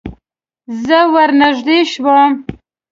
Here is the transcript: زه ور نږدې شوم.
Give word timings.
زه 0.85 0.99
ور 1.13 1.29
نږدې 1.41 1.79
شوم. 1.91 2.31